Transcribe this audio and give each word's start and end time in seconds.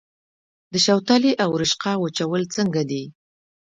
د 0.71 0.73
شوتلې 0.85 1.31
او 1.43 1.49
رشقه 1.61 1.91
وچول 2.03 2.41
څنګه 2.55 2.81
دي؟ 2.89 3.03